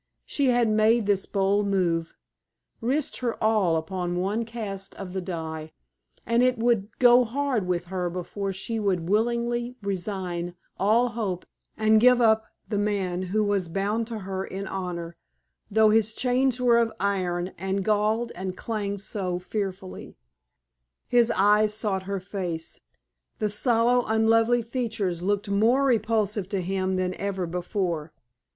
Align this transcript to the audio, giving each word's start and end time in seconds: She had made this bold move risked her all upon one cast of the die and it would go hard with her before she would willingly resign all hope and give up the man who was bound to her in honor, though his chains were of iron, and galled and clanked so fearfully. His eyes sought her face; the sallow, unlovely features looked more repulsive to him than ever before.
She 0.25 0.47
had 0.47 0.67
made 0.67 1.05
this 1.05 1.27
bold 1.27 1.67
move 1.67 2.15
risked 2.81 3.17
her 3.17 3.35
all 3.35 3.75
upon 3.75 4.15
one 4.15 4.45
cast 4.45 4.95
of 4.95 5.13
the 5.13 5.21
die 5.21 5.73
and 6.25 6.41
it 6.41 6.57
would 6.57 6.89
go 6.97 7.23
hard 7.23 7.67
with 7.67 7.83
her 7.93 8.09
before 8.09 8.51
she 8.51 8.79
would 8.79 9.07
willingly 9.07 9.75
resign 9.83 10.55
all 10.79 11.09
hope 11.09 11.45
and 11.77 12.01
give 12.01 12.19
up 12.19 12.45
the 12.67 12.79
man 12.79 13.21
who 13.21 13.43
was 13.43 13.67
bound 13.67 14.07
to 14.07 14.17
her 14.21 14.43
in 14.43 14.65
honor, 14.65 15.17
though 15.69 15.91
his 15.91 16.13
chains 16.13 16.59
were 16.59 16.79
of 16.79 16.91
iron, 16.99 17.53
and 17.59 17.85
galled 17.85 18.31
and 18.33 18.57
clanked 18.57 19.01
so 19.03 19.37
fearfully. 19.37 20.17
His 21.09 21.29
eyes 21.29 21.75
sought 21.75 22.01
her 22.09 22.19
face; 22.19 22.79
the 23.37 23.51
sallow, 23.51 24.03
unlovely 24.07 24.63
features 24.63 25.21
looked 25.21 25.47
more 25.47 25.85
repulsive 25.85 26.49
to 26.49 26.61
him 26.61 26.95
than 26.95 27.13
ever 27.19 27.45
before. 27.45 28.13